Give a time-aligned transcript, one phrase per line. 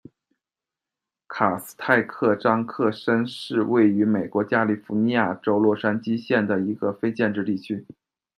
[1.27, 7.85] 卡斯泰克章克申是位于美国加利福尼亚州洛杉矶县的一个非建制地区。